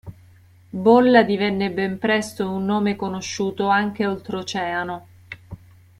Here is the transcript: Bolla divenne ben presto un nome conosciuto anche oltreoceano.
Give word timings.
Bolla 0.71 1.21
divenne 1.21 1.69
ben 1.69 1.99
presto 1.99 2.49
un 2.49 2.65
nome 2.65 2.95
conosciuto 2.95 3.67
anche 3.67 4.07
oltreoceano. 4.07 5.07